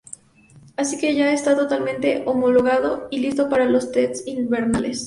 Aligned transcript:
Así 0.77 0.97
que 0.97 1.13
ya 1.13 1.31
está 1.31 1.55
totalmente 1.55 2.23
homologado 2.25 3.07
y 3.11 3.19
listo 3.19 3.49
para 3.49 3.65
los 3.65 3.91
test 3.91 4.27
invernales". 4.27 4.99